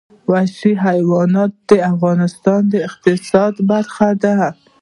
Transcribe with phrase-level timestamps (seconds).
[0.31, 4.35] وحشي حیوانات د افغانستان د اقتصاد برخه ده.